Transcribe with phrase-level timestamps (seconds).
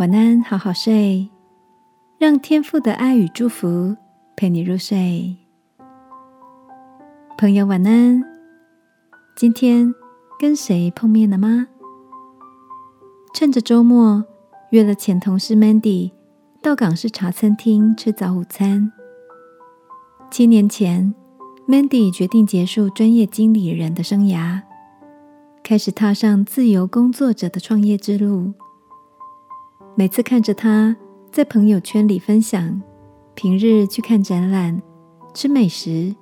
[0.00, 1.28] 晚安，好好睡，
[2.16, 3.94] 让天父的爱与祝福
[4.34, 5.36] 陪你入睡。
[7.36, 8.24] 朋友，晚安。
[9.36, 9.94] 今天
[10.38, 11.66] 跟谁碰面了吗？
[13.34, 14.24] 趁着周末，
[14.70, 16.12] 约了前同事 Mandy
[16.62, 18.90] 到港式茶餐厅吃早午餐。
[20.30, 21.14] 七年前
[21.68, 24.62] ，Mandy 决定结束专业经理人的生涯，
[25.62, 28.54] 开始踏上自由工作者的创业之路。
[29.96, 30.96] 每次看着他
[31.30, 32.80] 在朋友圈里分享
[33.34, 34.80] 平日去看展览、
[35.34, 36.14] 吃美食、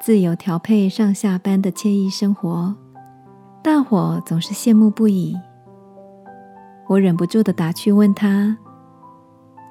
[0.00, 2.74] 自由调配上下班的惬意生活，
[3.62, 5.34] 大伙总是羡慕不已。
[6.88, 8.56] 我忍不住的打趣问他：“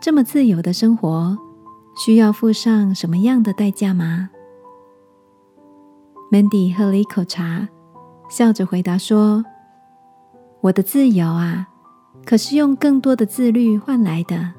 [0.01, 1.37] 这么自由的生活，
[2.03, 4.29] 需要付上什么样的代价吗
[6.31, 7.69] ？”Mandy 喝了一口茶，
[8.29, 9.45] 笑着回答说
[10.61, 11.69] ：“我的自由啊。”
[12.25, 14.53] 可是用更多的自律换来的。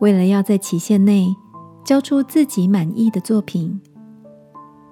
[0.00, 1.28] 为了要在期限内
[1.84, 3.80] 交出自己满意的作品，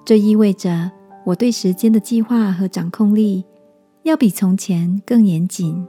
[0.04, 0.90] 这意味着
[1.24, 3.44] 我对时间的计划和掌控力
[4.02, 5.86] 要比从前更严谨。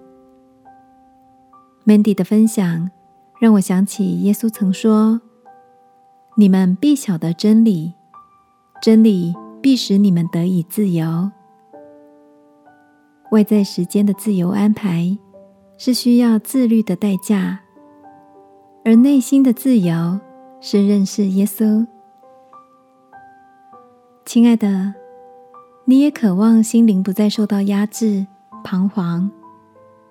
[1.85, 2.89] Mandy 的分享
[3.41, 5.19] 让我想起耶稣曾说
[6.37, 7.93] ：“你们必晓得真理，
[8.81, 11.31] 真理必使你们得以自由。”
[13.31, 15.17] 外在时间的自由安排。
[15.85, 17.59] 是需要自律的代价，
[18.85, 20.17] 而内心的自由
[20.61, 21.85] 是认识耶稣。
[24.25, 24.93] 亲爱的，
[25.83, 28.25] 你也渴望心灵不再受到压制、
[28.63, 29.29] 彷徨，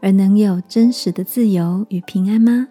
[0.03, 2.69] 而能有真实的自由与平安吗？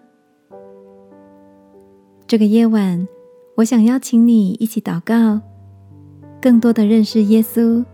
[2.28, 3.08] 这个夜晚，
[3.56, 5.40] 我想邀请你一起祷告，
[6.40, 7.84] 更多的认识耶稣，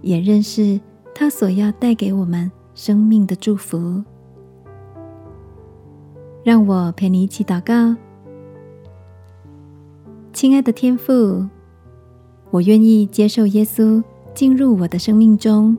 [0.00, 0.80] 也认识
[1.14, 4.02] 他所要带给我们生命的祝福。
[6.46, 7.96] 让我陪你一起祷告，
[10.32, 11.44] 亲爱的天父，
[12.52, 14.00] 我愿意接受耶稣
[14.32, 15.76] 进入我的生命中，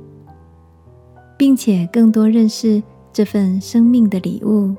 [1.38, 2.84] 并且更多认识
[3.14, 4.76] 这份生命的礼物。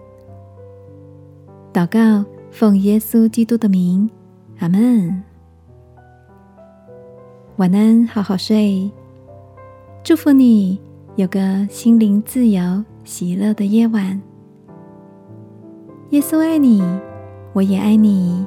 [1.73, 4.11] 祷告，奉耶稣基督的名，
[4.59, 5.23] 阿门。
[7.57, 8.91] 晚安，好好睡。
[10.05, 10.79] 祝福你
[11.17, 14.21] 有个心灵自由、喜乐的夜晚。
[16.11, 16.83] 耶稣爱你，
[17.53, 18.47] 我也爱你。